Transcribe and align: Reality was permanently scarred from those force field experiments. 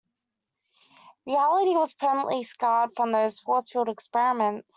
Reality 1.27 1.75
was 1.77 1.93
permanently 1.93 2.41
scarred 2.41 2.89
from 2.95 3.11
those 3.11 3.39
force 3.39 3.69
field 3.69 3.87
experiments. 3.87 4.67